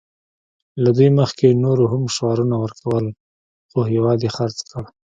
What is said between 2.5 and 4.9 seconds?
ورکول خو هېواد یې خرڅ کړ